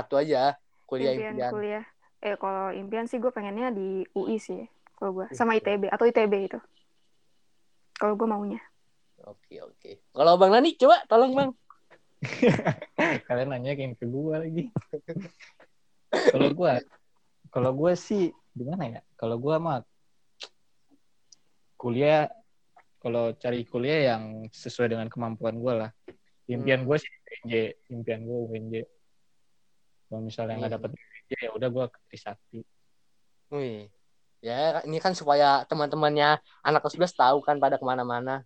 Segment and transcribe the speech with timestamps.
[0.00, 0.56] satu aja
[0.88, 1.50] kuliah impian, impian.
[1.52, 1.84] kuliah.
[2.20, 4.64] Eh kalau impian sih gue pengennya di UI sih.
[4.96, 6.58] Kalau gue sama ITB atau ITB itu.
[7.96, 8.60] Kalau gue maunya.
[9.24, 9.90] Oke oke.
[10.12, 11.50] Kalau Bang Nani coba tolong Bang.
[13.28, 14.64] Kalian nanya ke gue lagi.
[16.10, 16.72] kalau gue,
[17.48, 19.00] kalau gue sih gimana ya?
[19.16, 19.80] Kalau gue mah
[21.80, 22.28] kuliah,
[23.00, 25.90] kalau cari kuliah yang sesuai dengan kemampuan gue lah.
[26.44, 26.88] Impian Hmm.
[26.92, 27.08] gue sih
[27.40, 27.54] UNJ,
[27.88, 28.74] impian gue UNJ.
[30.10, 30.82] Kalau misalnya nggak Hmm.
[30.82, 30.90] dapet
[31.30, 32.58] ya udah gue ke Trisakti.
[33.54, 33.86] Wih.
[34.42, 38.42] Ya ini kan supaya teman-temannya anak kelas 11 tahu kan pada ke mana-mana.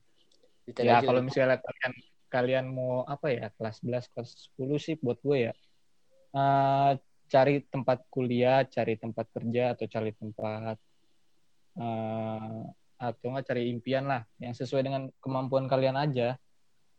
[0.77, 1.29] Ya kalau gitu.
[1.33, 1.93] misalnya kalian
[2.29, 5.53] kalian mau apa ya kelas 11 kelas 10 sih buat gue ya
[6.35, 6.91] eh,
[7.25, 10.77] cari tempat kuliah, cari tempat kerja atau cari tempat
[11.81, 12.61] eh,
[13.01, 16.37] atau nggak cari impian lah yang sesuai dengan kemampuan kalian aja.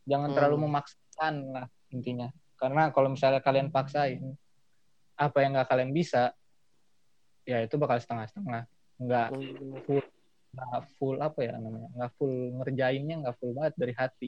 [0.09, 0.35] Jangan Hmm.
[0.39, 2.29] terlalu memaksakan lah intinya.
[2.55, 4.23] Karena kalau misalnya kalian paksain
[5.15, 6.35] apa yang nggak kalian bisa,
[7.47, 8.63] ya itu bakal setengah-setengah.
[8.99, 10.03] Nggak Hmm.
[10.55, 14.27] nggak full apa ya namanya nggak full ngerjainnya nggak full banget dari hati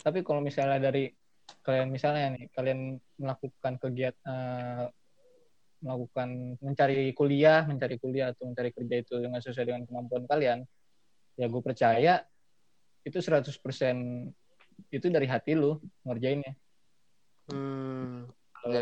[0.00, 1.12] tapi kalau misalnya dari
[1.60, 4.84] kalian misalnya nih kalian melakukan kegiatan eh,
[5.84, 10.58] melakukan mencari kuliah mencari kuliah atau mencari kerja itu dengan sesuai dengan kemampuan kalian
[11.36, 12.24] ya gue percaya
[13.04, 13.52] itu 100%
[14.88, 15.76] itu dari hati lu
[16.08, 16.56] ngerjainnya
[17.44, 18.24] Hmm.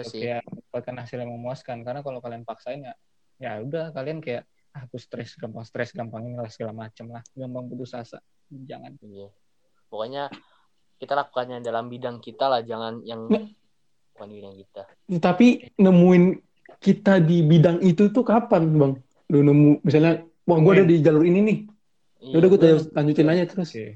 [0.04, 0.20] Sih.
[0.20, 2.94] kayak mendapatkan hasil yang memuaskan karena kalau kalian paksain ya
[3.36, 7.22] ya udah kalian kayak ah, aku stres gampang stres gampang ini lah segala macem lah
[7.32, 9.28] gampang putus asa jangan Iya.
[9.88, 10.28] Pokoknya
[10.96, 13.44] kita lakukannya dalam bidang kita lah, jangan yang Nggak.
[14.14, 14.82] bukan bidang kita.
[15.18, 16.24] Tapi nemuin
[16.78, 18.92] kita di bidang itu tuh kapan, Bang?
[19.28, 21.58] Lu nemu misalnya, wah gue ada di jalur ini nih.
[22.20, 23.68] Iya, Ya udah gue gua- lanjutin aja terus.
[23.68, 23.86] oke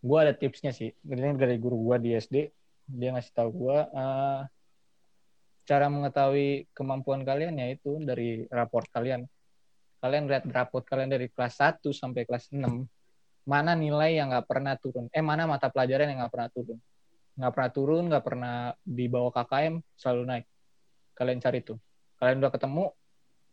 [0.00, 2.48] gue ada tipsnya sih dari guru gue di SD
[2.88, 4.40] dia ngasih tahu gue eh,
[5.70, 9.22] cara mengetahui kemampuan kalian yaitu dari raport kalian.
[10.02, 12.66] Kalian lihat raport kalian dari kelas 1 sampai kelas 6
[13.46, 15.06] mana nilai yang nggak pernah turun?
[15.14, 16.78] Eh mana mata pelajaran yang nggak pernah turun?
[17.38, 20.44] Nggak pernah turun nggak pernah di bawah KKM selalu naik.
[21.14, 21.78] Kalian cari tuh.
[22.18, 22.84] Kalian udah ketemu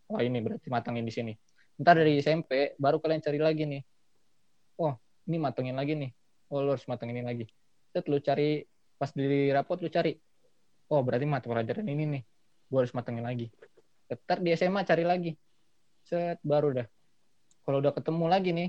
[0.08, 1.32] wah ini berarti matangin di sini.
[1.78, 3.82] Ntar dari SMP baru kalian cari lagi nih.
[4.82, 4.98] Oh
[5.30, 6.10] ini matengin lagi nih.
[6.50, 7.46] Oh lu harus matengin lagi.
[7.94, 8.66] Set lu cari
[8.98, 10.14] pas di rapot lu cari
[10.88, 12.22] oh berarti mata pelajaran ini nih.
[12.68, 13.48] Gua harus matengin lagi.
[14.08, 15.32] Ntar di SMA cari lagi.
[16.04, 16.86] Set baru dah.
[17.64, 18.68] Kalau udah ketemu lagi nih.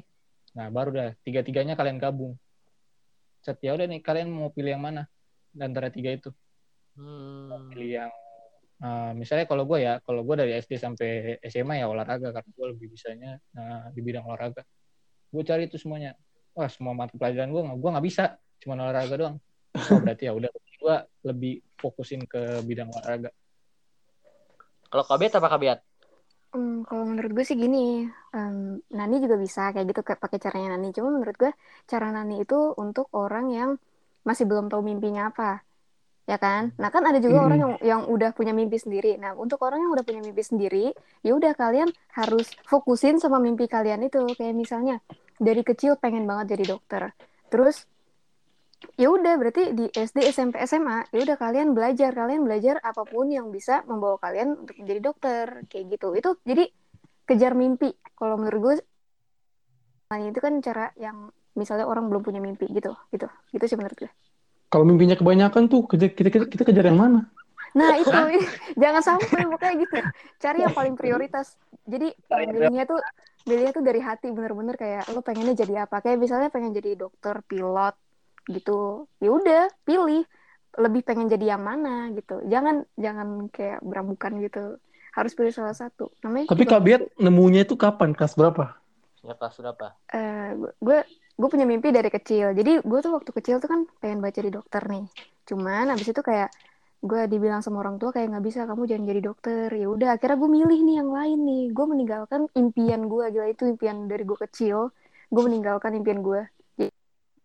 [0.59, 1.09] Nah baru dah.
[1.23, 2.35] Tiga tiganya kalian gabung.
[3.39, 5.07] Set ya udah nih kalian mau pilih yang mana?
[5.55, 6.31] Antara tiga itu.
[6.99, 7.71] Hmm.
[7.71, 8.11] pilih yang
[8.83, 12.67] eh, misalnya kalau gue ya kalau gue dari SD sampai SMA ya olahraga karena gue
[12.75, 14.67] lebih bisanya eh, di bidang olahraga.
[15.31, 16.19] Gue cari itu semuanya.
[16.51, 18.35] Wah semua mata pelajaran gue gue nggak bisa.
[18.59, 19.37] Cuma olahraga doang.
[19.69, 20.95] Oh berarti ya udah gue
[21.29, 23.29] lebih fokusin ke bidang olahraga
[24.91, 25.79] Kalau kabiat apa kabiat?
[26.49, 27.77] Hmm, kalau menurut gue sih gini,
[28.33, 28.55] em,
[28.97, 30.87] Nani juga bisa kayak gitu kayak pakai caranya Nani.
[30.97, 31.51] Cuma menurut gue
[31.91, 33.71] cara Nani itu untuk orang yang
[34.27, 35.61] masih belum tahu mimpinya apa,
[36.31, 36.63] ya kan?
[36.81, 37.47] Nah kan ada juga Mm-mm.
[37.47, 39.17] orang yang yang udah punya mimpi sendiri.
[39.23, 40.85] Nah untuk orang yang udah punya mimpi sendiri,
[41.25, 44.19] ya udah kalian harus fokusin sama mimpi kalian itu.
[44.37, 44.95] Kayak misalnya
[45.41, 47.03] dari kecil pengen banget jadi dokter,
[47.51, 47.85] terus
[48.95, 53.27] ya udah berarti di SD SMP SMA ya udah kalian belajar kalian belajar apa pun
[53.27, 56.07] yang bisa membawa kalian untuk menjadi dokter kayak gitu.
[56.15, 56.67] Itu jadi
[57.27, 57.95] kejar mimpi.
[58.15, 58.75] Kalau menurut gue
[60.09, 63.27] nah itu kan cara yang misalnya orang belum punya mimpi gitu gitu.
[63.51, 64.11] Gitu sih menurut gue
[64.69, 67.25] Kalau mimpinya kebanyakan tuh kita kita, kita, kejar yang mana?
[67.73, 68.09] nah itu.
[68.81, 69.97] Jangan sampai pokoknya gitu.
[70.41, 71.57] Cari yang paling prioritas.
[71.85, 73.01] Jadi milihnya tuh
[73.49, 76.01] milihnya tuh dari hati bener-bener kayak lo pengennya jadi apa?
[76.01, 77.97] Kayak misalnya pengen jadi dokter pilot
[78.49, 79.05] gitu.
[79.21, 80.25] Ya udah pilih.
[80.69, 82.41] Lebih pengen jadi yang mana gitu.
[82.45, 84.77] Jangan jangan kayak berambukan gitu.
[85.09, 86.13] Harus pilih salah satu.
[86.21, 88.13] Namanya Tapi juga- kabiat nemunya itu kapan?
[88.13, 88.77] Kelas berapa?
[89.19, 89.87] Ya kelas berapa?
[90.09, 90.49] eh
[90.79, 92.53] gue gue punya mimpi dari kecil.
[92.53, 95.05] Jadi gue tuh waktu kecil tuh kan pengen baca jadi dokter nih.
[95.43, 96.53] Cuman abis itu kayak
[96.99, 99.67] gue dibilang sama orang tua kayak nggak bisa kamu jangan jadi dokter.
[99.73, 101.63] Ya udah akhirnya gue milih nih yang lain nih.
[101.73, 104.93] Gue meninggalkan impian gue gila itu impian dari gue kecil.
[105.27, 106.45] Gue meninggalkan impian gue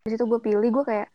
[0.04, 1.08] di situ gue pilih gue kayak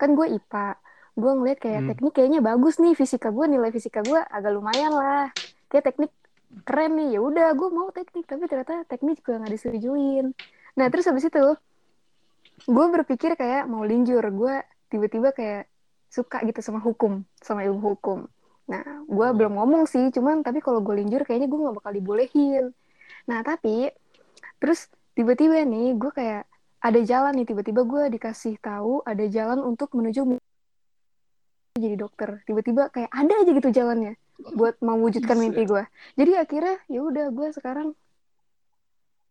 [0.00, 0.80] kan gue IPA
[1.12, 1.88] gue ngeliat kayak Hmm.
[1.92, 5.28] teknik kayaknya bagus nih fisika gue nilai fisika gue agak lumayan lah
[5.68, 6.08] kayak teknik
[6.64, 10.32] keren nih ya udah gue mau teknik tapi ternyata teknik juga nggak disetujuin
[10.72, 11.44] nah terus habis itu
[12.64, 14.54] gue berpikir kayak mau linjur gue
[14.88, 15.68] tiba-tiba kayak
[16.08, 18.24] suka gitu sama hukum sama ilmu hukum
[18.64, 19.36] nah gue Hmm.
[19.36, 22.72] belum ngomong sih cuman tapi kalau gue linjur kayaknya gue nggak bakal dibolehin
[23.28, 23.92] nah tapi
[24.56, 26.48] terus tiba-tiba nih gue kayak
[26.82, 30.38] ada jalan nih tiba-tiba gue dikasih tahu ada jalan untuk menuju
[31.78, 34.18] jadi dokter tiba-tiba kayak ada aja gitu jalannya
[34.58, 35.82] buat mewujudkan mimpi gue
[36.18, 37.94] jadi akhirnya ya udah gue sekarang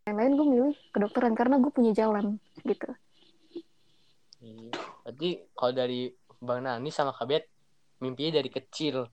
[0.07, 2.89] yang lain gue milih kedokteran karena gue punya jalan gitu
[4.42, 4.74] Iya.
[5.06, 6.01] Berarti kalau dari
[6.42, 7.45] Bang Nani sama Kabet
[8.01, 9.06] mimpinya dari kecil.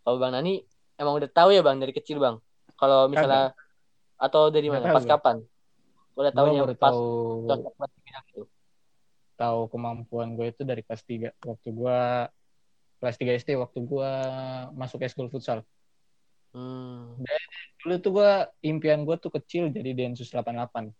[0.00, 0.56] Kalau Bang Nani
[0.96, 2.40] emang udah tahu ya Bang dari kecil Bang.
[2.80, 3.52] Kalau misalnya
[4.16, 4.88] atau dari mana?
[4.88, 5.44] Pas gua.
[6.12, 6.20] Kapan?
[6.20, 8.42] Udah Gue tahunya baru pas tahu
[9.40, 11.98] tahu kemampuan gue itu dari kelas 3 waktu gue
[13.00, 14.10] kelas 3 SD waktu gue
[14.76, 15.64] masuk eskul futsal.
[16.52, 17.16] Hmm.
[17.80, 18.30] Dulu tuh gue
[18.68, 20.92] impian gue tuh kecil jadi Densus 88.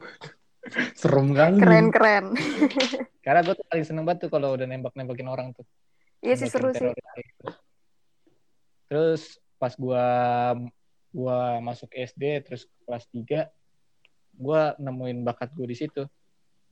[1.00, 1.56] Serem kali.
[1.56, 2.24] keren keren
[3.24, 5.64] Karena gue tuh paling seneng banget tuh kalau udah nembak-nembakin orang tuh.
[6.20, 7.44] iya sih seru Nembakin sih gitu.
[8.92, 10.04] Terus pas gua
[11.12, 13.48] gua masuk SD terus kelas 3
[14.40, 16.02] gua nemuin bakat gue di situ.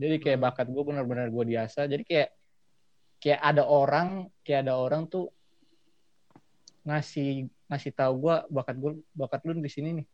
[0.01, 0.47] Jadi kayak Hmm.
[0.49, 1.85] bakat gue benar-benar gue diasah.
[1.85, 2.29] Jadi kayak
[3.21, 5.29] kayak ada orang, kayak ada orang tuh
[6.89, 10.07] ngasih ngasih tahu gua bakat gue bakat lu di sini nih.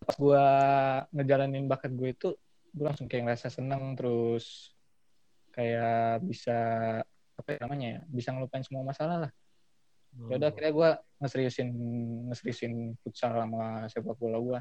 [0.00, 0.44] Pas gua
[1.12, 2.28] ngejalanin bakat gue itu
[2.70, 4.72] gue langsung kayak ngerasa seneng terus
[5.50, 6.58] kayak bisa
[7.34, 9.32] apa ya namanya ya bisa ngelupain semua masalah lah
[10.30, 10.90] ya udah akhirnya gue
[11.22, 11.68] ngeseriusin
[12.30, 14.58] ngeseriusin futsal sama sepak bola gue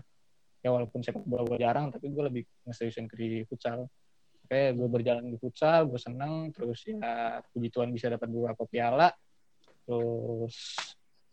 [0.59, 3.87] ya walaupun sepak bola gue jarang tapi gue lebih ngeseriusin ke di futsal.
[4.49, 9.13] Kayak gue berjalan di futsal gue seneng terus ya puji Tuhan bisa dapat beberapa piala.
[9.87, 10.55] Terus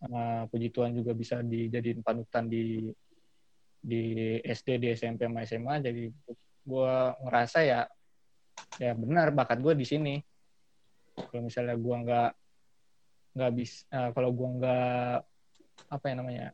[0.05, 2.87] eh, puji Tuhan juga bisa dijadiin panutan di
[3.87, 4.03] di
[4.43, 6.11] SD di SMP sama SMA jadi
[6.67, 7.87] gue ngerasa ya
[8.83, 10.15] ya benar bakat gue di sini.
[11.17, 12.31] Kalau misalnya gue nggak
[13.37, 13.85] nggak bisa
[14.17, 15.17] kalau gue nggak
[15.93, 16.47] apa ya namanya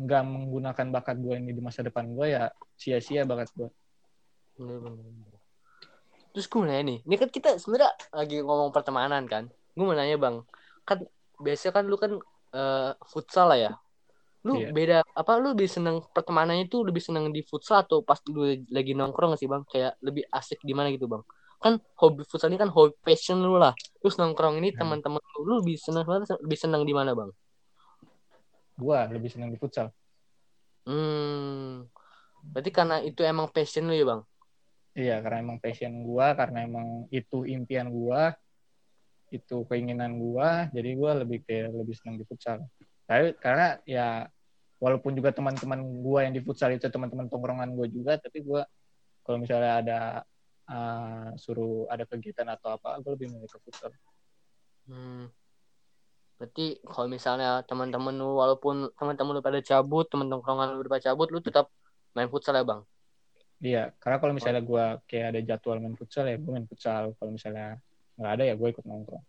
[0.00, 2.48] nggak menggunakan bakat gue ini di masa depan gue ya
[2.80, 3.68] sia-sia bakat gue.
[6.30, 9.50] Terus gue nanya nih, ini kan kita sebenarnya lagi ngomong pertemanan kan.
[9.74, 10.36] Gue mau nanya bang,
[10.86, 11.02] kan
[11.42, 12.12] biasanya kan lu kan
[12.50, 13.72] eh, futsal lah ya.
[14.46, 14.72] Lu Iya.
[14.72, 15.36] beda apa?
[15.36, 19.40] Lu lebih seneng pertemanannya itu lebih seneng di futsal atau pas lu lagi nongkrong gak
[19.42, 19.62] sih bang?
[19.68, 21.22] Kayak lebih asik di mana gitu bang?
[21.60, 23.76] Kan hobi futsal ini kan hobi passion lu lah.
[24.00, 24.80] Terus nongkrong ini Hmm.
[24.80, 27.30] teman-teman lu, lu lebih seneng lebih seneng di mana bang?
[28.80, 29.88] Gue lebih senang di futsal
[30.88, 31.86] Hmm,
[32.52, 34.22] berarti karena itu emang passion lu ya bang?
[34.96, 38.22] iya karena emang passion gue karena emang itu impian gue
[39.30, 42.58] itu keinginan gue jadi gue lebih kayak lebih senang di futsal
[43.06, 44.26] tapi karena ya
[44.82, 48.62] walaupun juga teman-teman gue yang di futsal itu teman-teman tongkrongan gue juga tapi gue
[49.22, 49.98] kalau misalnya ada
[50.66, 53.92] uh, suruh ada kegiatan atau apa gue lebih milih ke futsal
[54.90, 55.30] Hmm.
[56.40, 61.28] Berarti kalau misalnya teman-teman lu walaupun teman-teman lu pada cabut, teman tongkrongan lu pada cabut,
[61.28, 61.68] lu tetap
[62.16, 62.88] main futsal ya, Bang?
[63.60, 67.12] Iya, karena kalau misalnya gue kayak ada jadwal main futsal ya gue main futsal.
[67.20, 67.76] Kalau misalnya
[68.16, 69.24] nggak ada ya gue ikut nongkrong.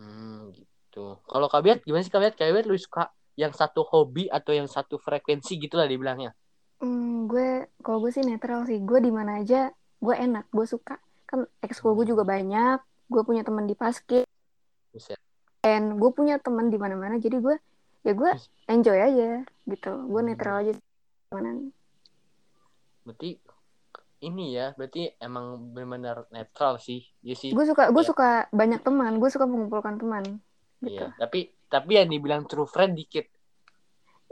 [0.00, 1.20] Hmm, gitu.
[1.20, 2.32] Kalau Kabiat gimana sih Kabiat?
[2.32, 6.32] Kabiat lu suka yang satu hobi atau yang satu frekuensi gitu lah dibilangnya.
[6.80, 8.80] Hmm, gue kalau gue sih netral sih.
[8.80, 9.68] Gue di mana aja
[10.00, 10.96] gue enak, gue suka.
[11.28, 12.80] Kan ekskul gue juga banyak.
[13.12, 14.24] Gue punya teman di basket.
[15.62, 17.16] Dan gue punya teman di mana-mana.
[17.22, 17.56] Jadi gue
[18.02, 18.30] ya gue
[18.66, 19.28] enjoy aja
[19.70, 19.92] gitu.
[20.10, 20.28] Gue Hmm.
[20.28, 20.72] netral aja.
[21.32, 21.50] Mana?
[23.06, 23.30] Berarti
[24.22, 27.00] ini ya, berarti emang benar-benar netral sih.
[27.22, 27.50] Iya sih.
[27.56, 28.10] Gue suka gue Iya.
[28.10, 29.12] suka banyak teman.
[29.18, 30.24] Gue suka mengumpulkan teman.
[30.82, 30.98] Gitu.
[30.98, 33.26] Iya, tapi tapi yang dibilang true friend dikit.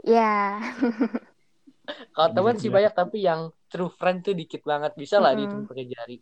[0.03, 0.59] Ya.
[2.15, 4.91] Kalau Bisa teman sih banyak tapi yang true friend tuh dikit banget.
[4.95, 5.39] Bisa lah Mm-mm.
[5.39, 6.17] dihitung pakai jari.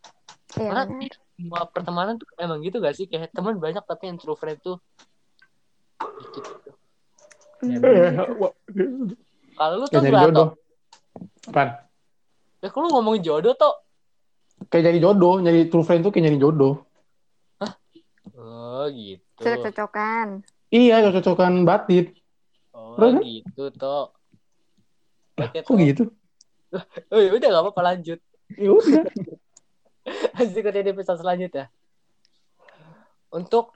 [0.58, 0.70] Iya.
[0.74, 0.84] Karena
[1.38, 3.06] semua pertemanan tuh emang gitu gak sih?
[3.06, 4.78] Kayak teman banyak tapi yang true friend tuh
[6.00, 6.44] dikit.
[6.44, 6.70] gitu.
[7.60, 9.16] Hmm, Eh, gitu.
[9.54, 10.24] Kalau lu tuh berapa?
[10.26, 10.50] jodoh.
[11.52, 11.70] Apaan?
[12.60, 13.76] Ya kalau lu ngomongin jodoh tuh.
[14.68, 16.84] Kayak nyari jodoh, nyari true friend tuh kayak nyari jodoh.
[18.40, 19.44] Oh gitu.
[19.44, 20.44] Cocok-cocokan.
[20.72, 22.06] Iya, cocok-cocokan batin.
[22.72, 23.24] Oh Bener.
[23.24, 24.16] gitu toh.
[25.40, 26.04] Oke, Kok gitu?
[27.12, 28.20] Oh ya udah gak apa-apa lanjut.
[28.56, 29.04] Ya udah.
[30.40, 31.68] Lanjut ke di episode selanjutnya.
[33.36, 33.76] Untuk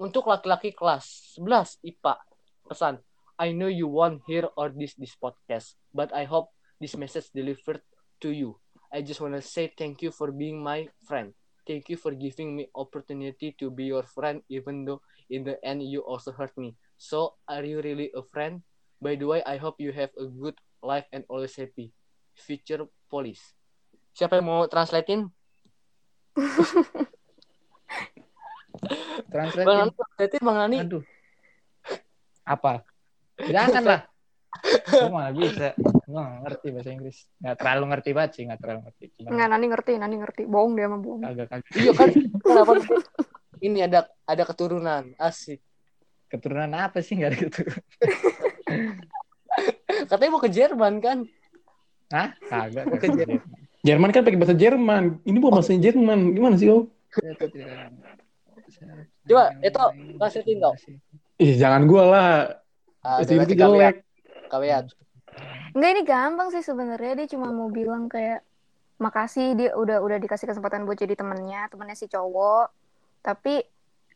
[0.00, 2.24] untuk laki-laki kelas 11 IPA
[2.64, 3.04] pesan
[3.36, 6.48] I know you won't hear or this this podcast but I hope
[6.80, 7.84] this message delivered
[8.24, 8.56] to you.
[8.88, 11.36] I just wanna say thank you for being my friend.
[11.68, 15.84] Thank you for giving me opportunity to be your friend even though in the end
[15.84, 16.80] you also hurt me.
[16.96, 18.64] So are you really a friend?
[19.04, 21.92] By the way, I hope you have a good life and always happy.
[22.32, 23.52] Future police.
[24.16, 25.28] Siapa yang mau translatein?
[29.32, 29.66] Translate.
[29.66, 30.76] Bang Nani, translatein Bang Nani.
[30.82, 31.02] Aduh.
[32.44, 32.84] Apa?
[33.40, 34.00] Jangan lah.
[34.86, 35.74] Gue malah bisa.
[35.78, 37.18] Gue gak ngerti bahasa Inggris.
[37.40, 38.42] Gak terlalu ngerti banget sih.
[38.46, 39.04] Gak terlalu ngerti.
[39.18, 40.42] Cuma Enggak, Nani ngerti, Nani ngerti.
[40.46, 41.22] Bohong dia mah bohong.
[41.24, 41.72] kagak-kagak.
[41.74, 42.08] Iya kan?
[42.44, 42.72] Kenapa?
[43.64, 45.62] Ini ada ada keturunan asik.
[46.24, 47.78] keturunan apa sih nggak ada keturunan
[50.10, 51.18] Katanya mau ke Jerman kan?
[52.10, 52.34] Hah?
[52.50, 52.84] Kagak.
[52.98, 53.38] Ke kagak.
[53.84, 55.20] Jerman kan pakai bahasa Jerman.
[55.28, 56.32] Ini bukan bahasa Jerman.
[56.32, 56.88] Gimana sih kau?
[59.24, 59.80] Coba, itu,
[60.16, 60.74] kasihin tau.
[61.36, 62.30] Ih, jangan gua lah.
[63.04, 64.04] Ah, Itu jelek.
[64.48, 64.88] Kawiat.
[65.76, 68.40] Enggak ini gampang sih sebenarnya dia cuma mau bilang kayak
[69.02, 72.70] makasih dia udah udah dikasih kesempatan buat jadi temannya temannya si cowok
[73.26, 73.58] tapi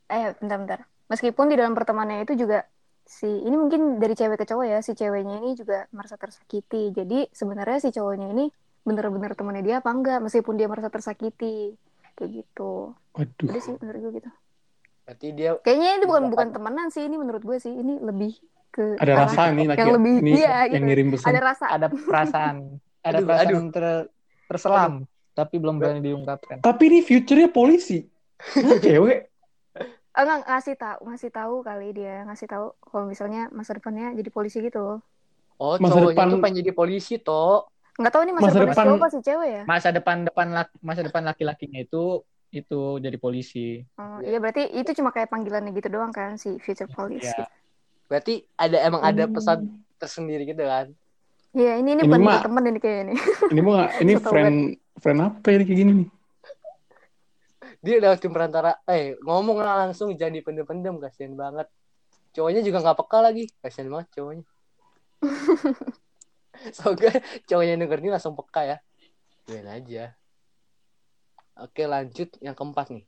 [0.07, 2.63] eh bentar-bentar meskipun di dalam pertemanannya itu juga
[3.03, 7.27] si ini mungkin dari cewek ke cowok ya si ceweknya ini juga merasa tersakiti jadi
[7.35, 8.47] sebenarnya si cowoknya ini
[8.89, 11.77] bener-bener temannya dia apa enggak meskipun dia merasa tersakiti
[12.15, 13.47] kayak gitu Waduh.
[13.47, 14.31] udah sih menurut gue gitu
[15.05, 18.37] Berarti dia kayaknya ini bukan bukan temenan sih ini menurut gue sih ini lebih
[18.69, 21.29] ke Ada arah rasa nih laki yang lebih ini iya yang gitu ngirim pesan.
[21.29, 22.57] ada rasa ada perasaan
[23.09, 23.63] ada Aduh, perasaan aduh.
[23.71, 24.09] ter-
[24.47, 24.93] terselam
[25.33, 28.03] tapi belum berani diungkapkan Tapi ini future-nya polisi.
[28.85, 29.31] Cewek?
[30.11, 34.29] Ah, nggak ngasih tahu ngasih tahu kali dia ngasih tahu kalau misalnya masa depannya jadi
[34.29, 34.99] polisi gitu
[35.59, 37.67] Oh, Masa cowoknya depan- tuh pengen jadi polisi toh.
[37.99, 41.01] Nggak tahu ini masa, Masa depan, depan- sih cewek ya masa depan depan lak- masa
[41.03, 44.27] depan laki-lakinya itu itu jadi polisi oh, Iya.
[44.27, 47.35] iya berarti itu cuma kayak panggilannya gitu doang kan si future police Iya.
[47.35, 47.45] gitu.
[48.09, 49.35] Berarti ada emang ada Hmm.
[49.35, 49.59] pesan
[49.95, 50.89] tersendiri gitu kan.
[51.51, 53.17] Iya ini ini Ini bukan mah- temen ini kayaknya nih
[53.53, 54.57] Ini mau nggak- ini friend
[54.97, 56.09] friend apa ini kayak gini nih?
[57.79, 58.81] Dia udah tim perantara.
[58.85, 61.69] Eh, ngomong lah langsung jangan dipendem-pendem kasihan banget.
[62.33, 63.45] Cowoknya juga nggak peka lagi.
[63.61, 64.45] Kasihan banget cowoknya.
[66.77, 67.11] Semoga
[67.47, 68.77] cowoknya denger ini langsung peka ya.
[69.49, 70.05] Biarin aja.
[71.59, 73.05] Oke lanjut yang keempat nih.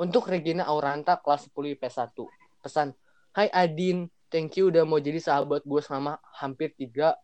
[0.00, 2.16] Untuk Regina Auranta kelas 10 IP1.
[2.60, 2.92] Pesan,
[3.32, 7.16] Hai Adin, thank you udah mau jadi sahabat gue selama hampir 3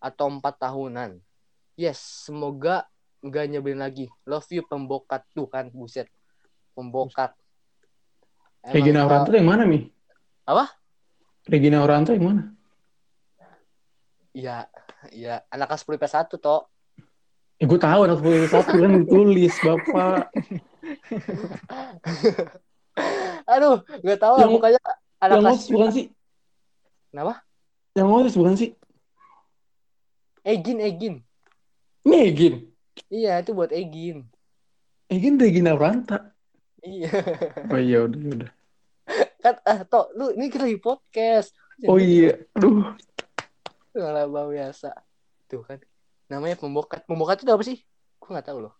[0.00, 1.20] atau 4 tahunan.
[1.76, 2.88] Yes, semoga
[3.24, 4.10] nggak nyebelin lagi.
[4.28, 6.08] Love you pembokat tuh kan, buset.
[6.76, 7.32] Pembokat.
[8.64, 9.82] Emang Regina Auranta yang mana nih?
[10.44, 10.72] Apa?
[11.48, 12.42] Regina Auranta yang mana?
[14.32, 14.66] Iya,
[15.12, 15.44] iya.
[15.52, 16.72] Anak kelas 10 IP1 toh.
[17.62, 20.34] Ya gue tahu anak sepuluh satu kan tulis bapak.
[23.54, 24.48] Aduh, nggak tahu lah.
[24.50, 24.82] Pokoknya
[25.22, 26.06] anak yang kelas bukan sih?
[27.14, 27.46] Kenapa?
[27.94, 28.70] Yang ngotis bukan sih?
[30.42, 31.14] Egin, Egin.
[32.02, 32.66] Megin.
[33.06, 34.26] Iya, itu buat Egin.
[35.06, 36.34] Megin Regina Auranta.
[36.82, 37.14] Iya.
[37.70, 38.50] Oh iya udah udah.
[39.38, 41.54] kan, ah, toh, lu ini kita di podcast.
[41.86, 42.42] Oh iya.
[42.58, 42.90] Aduh.
[43.92, 44.90] Malah bau biasa.
[45.48, 45.78] Tuh kan.
[46.32, 47.04] Namanya pembokat.
[47.04, 47.78] Pembokat itu apa sih?
[48.18, 48.74] Gue nggak tahu loh.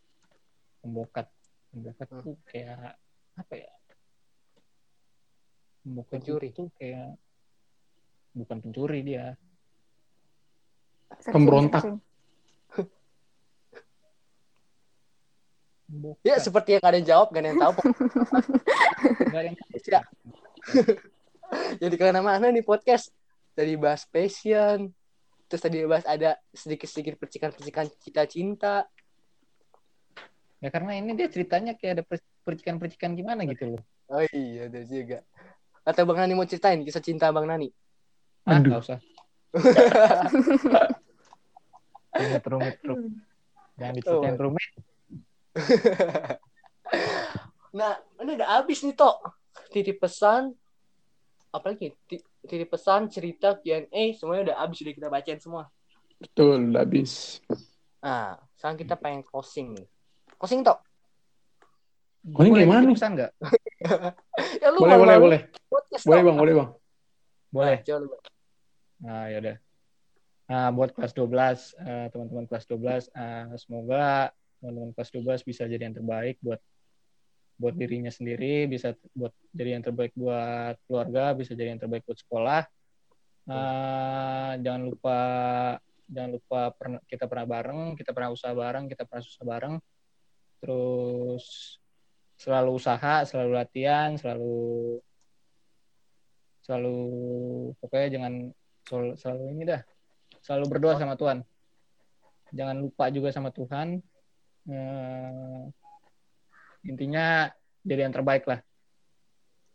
[0.83, 1.31] pembokat
[1.71, 2.23] pembokat Hmm.
[2.26, 2.99] tuh kayak
[3.38, 3.71] apa ya
[5.87, 6.50] pembokat Pencuri.
[6.50, 7.14] itu kayak
[8.35, 9.38] bukan pencuri dia
[11.23, 11.85] Pemberontak.
[16.25, 17.75] Ya, seperti yang kalian jawab, gak ada yang tahu.
[19.28, 20.00] Nggak ada yang Ya.
[21.85, 23.12] Jadi ke mana-mana nih podcast.
[23.52, 24.88] Tadi bahas passion.
[25.53, 28.89] Terus tadi bahas ada sedikit-sedikit percikan-percikan cinta-cinta.
[30.59, 34.81] ya karena ini dia ceritanya kayak ada per- percikan-percikan gimana gitu loh Oh iya, ada
[34.83, 35.21] juga.
[35.83, 37.69] Atau Bang Nani mau ceritain kisah cinta Bang Nani?
[38.43, 38.71] ah Aduh.
[38.71, 38.99] nggak usah
[42.17, 43.13] rumit rumit rumit
[43.77, 44.41] jangan diceritain Oh.
[44.41, 44.73] rumit
[47.73, 49.17] Nah, ini udah habis nih, Tok.
[49.69, 50.53] Titip pesan,
[51.49, 55.71] apalagi Ti- titip pesan, cerita, Q&A, semuanya udah habis, udah kita bacain semua.
[56.19, 57.39] Betul, udah habis.
[58.03, 59.87] Nah, sekarang kita pengen closing nih.
[60.39, 60.83] Closing, Tok.
[62.23, 62.95] Boleh gimana nih?
[62.95, 63.33] pesan nggak
[64.63, 65.41] Ya, lu Boleh, boleh, boleh.
[65.67, 66.71] podcast, Boleh bang, boleh bang.
[67.51, 68.17] boleh Nah, coba.
[69.03, 69.57] Nah, yaudah.
[70.47, 74.31] Nah, buat kelas 12, eh, teman-teman kelas 12, eh, semoga
[74.63, 76.63] teman-teman kelas 12 bisa jadi yang terbaik buat
[77.62, 82.19] buat dirinya sendiri, bisa buat jadi yang terbaik buat keluarga, bisa jadi yang terbaik buat
[82.19, 82.62] sekolah.
[83.47, 85.19] Eh, jangan lupa
[86.11, 89.75] jangan lupa pernah, kita pernah bareng, kita pernah usaha bareng, kita pernah susah bareng.
[90.59, 91.45] Terus
[92.42, 94.99] selalu usaha, selalu latihan, selalu
[96.62, 96.99] selalu
[97.78, 98.35] pokoknya jangan
[98.87, 99.83] selalu, selalu ini dah
[100.47, 101.42] selalu berdoa sama Tuhan
[102.54, 103.99] jangan lupa juga sama Tuhan
[104.71, 105.62] Eh,
[106.87, 107.51] intinya
[107.87, 108.61] jadi yang terbaik lah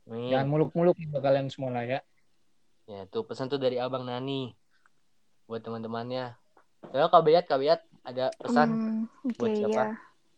[0.08, 0.32] Nih.
[0.32, 2.00] jangan muluk-muluk untuk kalian semua lah ya
[2.88, 4.56] Ya, tuh pesan tuh dari Abang Nani
[5.44, 6.40] buat teman-temannya.
[6.88, 8.80] Kalau Kak Bayat, Kak Bayat ada pesan.
[8.80, 9.76] Hmm, Oke buat siapa?
[9.76, 9.88] ya.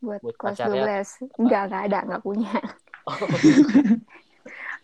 [0.01, 0.83] Buat, Buat kelas pacarnya?
[1.29, 1.37] 12.
[1.37, 2.53] Enggak, enggak ada, enggak punya.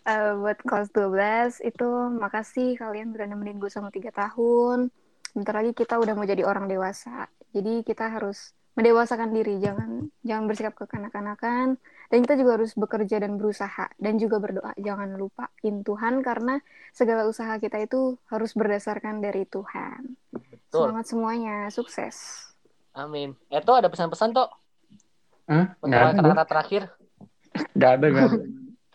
[0.06, 4.86] Eh, buat kelas 12 itu makasih kalian udah nemenin gue selama 3 tahun.
[5.34, 7.26] Bentar lagi kita udah mau jadi orang dewasa.
[7.50, 13.34] Jadi kita harus mendewasakan diri, jangan jangan bersikap kekanak-kanakan Dan kita juga harus bekerja dan
[13.34, 14.70] berusaha dan juga berdoa.
[14.78, 16.62] Jangan lupain Tuhan karena
[16.94, 20.14] segala usaha kita itu harus berdasarkan dari Tuhan.
[20.30, 20.94] Betul.
[20.94, 22.46] Semangat semuanya, sukses.
[22.94, 23.34] Amin.
[23.50, 24.46] Eto ada pesan-pesan toh?
[25.50, 25.74] Hah?
[25.82, 26.14] Untuk Nggak ada.
[26.14, 26.82] kata-kata terakhir?
[27.74, 28.38] Nggak ada, nggak ada.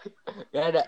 [0.50, 0.84] Gak ada.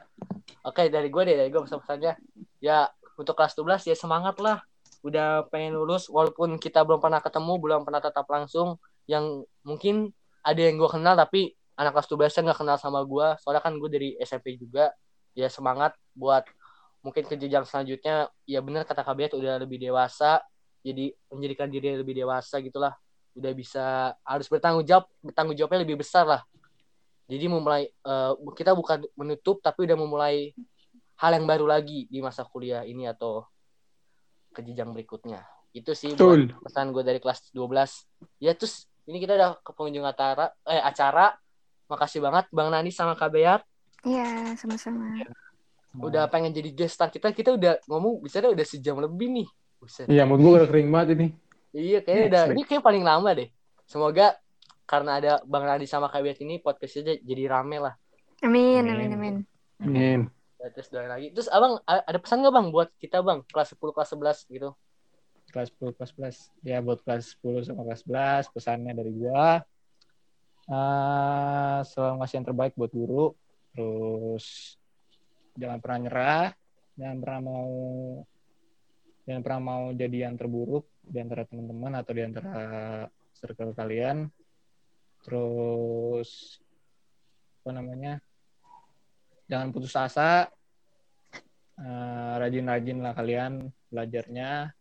[0.65, 2.17] Oke, dari gue deh, dari gue pesan-pesannya.
[2.65, 4.65] Ya, untuk kelas 12 ya semangat lah.
[5.03, 8.79] Udah pengen lulus, walaupun kita belum pernah ketemu, belum pernah tatap langsung.
[9.03, 13.27] Yang mungkin ada yang gue kenal, tapi anak kelas 12 nya gak kenal sama gue.
[13.43, 14.95] Soalnya kan gue dari SMP juga.
[15.35, 16.47] Ya semangat buat
[17.03, 18.31] mungkin ke jenjang selanjutnya.
[18.47, 20.39] Ya bener kata KBT udah lebih dewasa.
[20.83, 22.95] Jadi menjadikan diri lebih dewasa gitulah.
[23.35, 25.11] Udah bisa, harus bertanggung jawab.
[25.19, 26.41] Bertanggung jawabnya lebih besar lah.
[27.27, 30.55] Jadi memulai eh, kita bukan menutup tapi udah memulai
[31.19, 33.47] hal yang baru lagi di masa kuliah ini atau
[34.53, 35.41] ke jenjang berikutnya.
[35.73, 36.41] Itu sih buat Betul.
[36.61, 38.05] pesan gue dari kelas 12.
[38.37, 41.33] Ya terus ini kita udah ke pengunjung acara eh acara.
[41.89, 43.61] Makasih banget Bang Nani sama Kak Beat
[44.03, 45.19] Iya, sama-sama.
[45.95, 47.29] udah pengen jadi guest star kita.
[47.31, 49.47] Kita udah ngomong bisa udah sejam lebih nih.
[49.77, 50.07] Buset.
[50.07, 51.27] Iya, menurut gue udah kering banget ini.
[51.73, 52.53] Iya kayaknya udah baik.
[52.53, 53.49] ini kayak paling lama deh.
[53.83, 54.37] Semoga
[54.85, 57.93] karena ada Bang Nani sama Kak Beat ini podcastnya jadi rame lah.
[58.43, 58.93] Amin, Amin.
[58.93, 59.35] amin, amin.
[59.83, 60.19] Amin.
[60.63, 61.27] Ya, terus doain lagi.
[61.35, 64.71] Terus abang ada pesan nggak bang buat kita bang kelas 10 kelas 11 gitu?
[65.53, 68.01] kelas 10 kelas 11 ya buat kelas 10 sama kelas
[68.49, 69.61] 11 pesannya dari gua
[70.63, 73.37] eh selalu ngasih yang terbaik buat guru
[73.75, 74.77] terus
[75.53, 76.45] jangan pernah nyerah
[76.97, 77.71] jangan pernah mau
[79.29, 82.55] jangan pernah mau jadi yang terburuk di antara teman-teman atau di antara
[83.37, 84.31] circle kalian
[85.21, 86.57] terus
[87.63, 88.23] apa namanya
[89.53, 90.49] jangan putus asa
[91.73, 94.77] Eh, rajin-rajin lah kalian belajarnya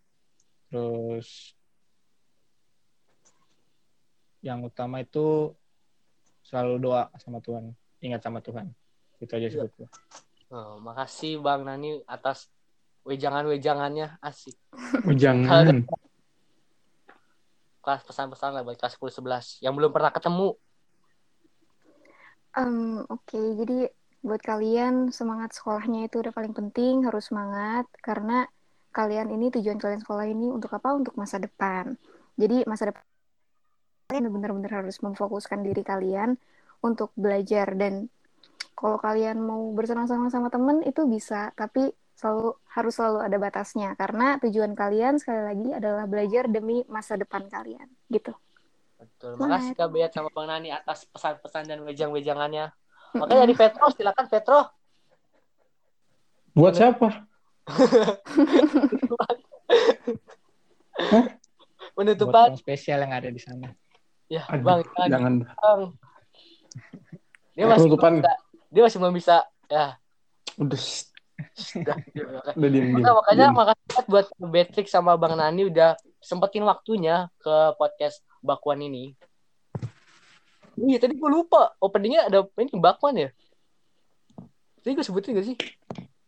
[0.69, 1.57] terus
[4.45, 5.57] yang utama itu
[6.45, 7.73] selalu doa sama Tuhan
[8.05, 8.69] ingat sama Tuhan
[9.25, 9.73] itu aja sih Iya.
[9.73, 9.89] gua.
[10.53, 12.53] Oh, makasih bang Nani atas
[13.09, 14.61] wejangan-wejangannya asik.
[15.09, 15.81] Oh, jangan.
[17.83, 20.61] Kelas pesan-pesan lah buat kelas 10 11 yang belum pernah ketemu.
[22.53, 23.89] Em, Oke, jadi
[24.23, 28.47] buat kalian semangat sekolahnya itu udah paling penting, harus semangat karena
[28.95, 30.95] kalian ini tujuan kalian sekolah ini untuk apa?
[30.95, 31.99] Untuk masa depan.
[32.39, 33.03] Jadi masa depan
[34.09, 36.37] kalian benar-benar harus memfokuskan diri kalian
[36.85, 38.13] untuk belajar dan
[38.77, 44.39] kalau kalian mau bersenang-senang sama temen itu bisa, tapi selalu harus selalu ada batasnya karena
[44.43, 48.35] tujuan kalian sekali lagi adalah belajar demi masa depan kalian, gitu.
[48.99, 49.39] Betul.
[49.39, 52.71] Makasih Kak Beat sama Bang Nani atas pesan-pesan dan wejang-wejangannya.
[53.15, 54.61] Oke dari Petro silakan Petro.
[56.53, 57.09] Buat siapa?
[61.93, 62.57] Penutupan.
[62.57, 63.69] spesial yang ada di sana
[64.27, 64.81] Ya, Aduh, Bang,
[65.13, 65.45] jangan.
[65.45, 65.83] Bang.
[67.53, 68.13] Dia masih belum Penutupan.
[68.17, 68.33] bisa,
[68.73, 69.37] dia masih belum bisa.
[69.69, 69.87] Ya,
[70.57, 70.81] Udah,
[71.77, 71.97] udah.
[72.57, 72.97] udah diem diem.
[72.97, 73.57] Maka, makanya Diem.
[73.61, 79.13] makasih buat Beatrix sama Bang Nani udah sempetin waktunya ke podcast Bakwan ini.
[80.79, 81.77] Iya, tadi gue lupa.
[81.79, 83.29] Openingnya ada ini Bakwan ya?
[84.83, 85.57] Tadi gue sebutin gak sih?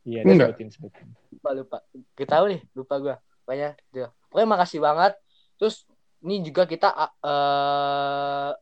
[0.04, 0.52] iya Enggak.
[0.52, 1.78] sebutin sebutin Lupa, lupa.
[2.16, 3.14] Gak tahu nih, lupa gue.
[3.44, 4.08] Pokoknya, dia.
[4.28, 5.12] Pokoknya makasih banget.
[5.56, 5.88] Terus,
[6.24, 6.88] ini juga kita
[7.24, 8.52] eh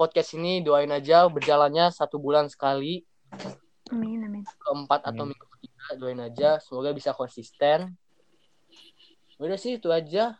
[0.00, 3.04] podcast ini doain aja berjalannya satu bulan sekali.
[3.90, 4.42] Amin, amin.
[4.46, 5.34] keempat atau Amin.
[5.34, 7.98] minggu ketiga doain aja semoga bisa konsisten
[9.40, 10.38] udah sih itu aja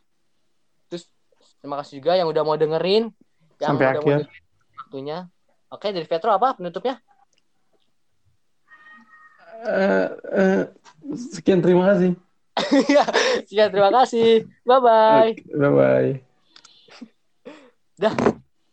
[0.87, 1.11] terus
[1.59, 3.11] terima kasih juga yang udah mau dengerin
[3.61, 4.19] yang Sampai akhir.
[4.81, 5.19] waktunya
[5.69, 6.99] oke dari Petro apa penutupnya
[9.61, 10.61] Eh, eh,
[11.37, 12.17] sekian terima kasih.
[12.89, 13.05] Iya,
[13.45, 16.11] sekian terima kasih bye bye Bye bye.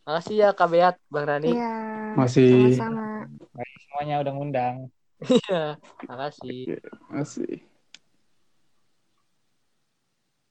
[0.08, 1.76] makasih ya Kak Beat Bang Rani Iya.
[2.16, 2.80] Masih.
[2.80, 3.28] Sama-sama.
[3.84, 4.76] semuanya udah ngundang
[5.20, 5.76] iya
[6.08, 6.80] makasih
[7.12, 7.68] Masih.